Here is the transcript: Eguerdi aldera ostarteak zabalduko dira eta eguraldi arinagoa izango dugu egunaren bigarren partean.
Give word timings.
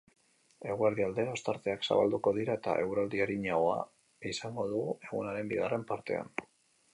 Eguerdi 0.75 1.03
aldera 1.07 1.33
ostarteak 1.37 1.85
zabalduko 1.87 2.33
dira 2.37 2.55
eta 2.59 2.73
eguraldi 2.85 3.21
arinagoa 3.27 3.77
izango 4.31 4.67
dugu 4.73 4.97
egunaren 5.11 5.53
bigarren 5.55 5.85
partean. 5.93 6.35